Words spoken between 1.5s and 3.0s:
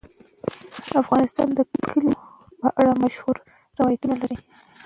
د کلیو په اړه